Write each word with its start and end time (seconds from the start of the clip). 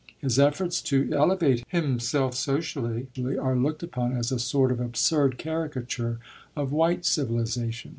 His 0.17 0.39
efforts 0.39 0.81
to 0.89 1.13
elevate 1.13 1.63
himself 1.67 2.33
socially 2.33 3.05
are 3.39 3.55
looked 3.55 3.83
upon 3.83 4.13
as 4.17 4.31
a 4.31 4.39
sort 4.39 4.71
of 4.71 4.79
absurd 4.79 5.37
caricature 5.37 6.17
of 6.55 6.71
"white 6.71 7.05
civilization." 7.05 7.89